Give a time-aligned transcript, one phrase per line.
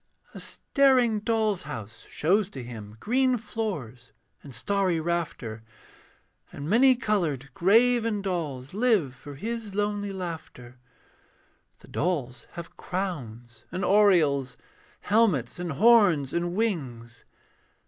[0.33, 5.61] A staring doll's house shows to him Green floors and starry rafter,
[6.51, 10.79] And many coloured graven dolls Live for his lonely laughter.
[11.81, 14.57] The dolls have crowns and aureoles,
[15.01, 17.23] Helmets and horns and wings.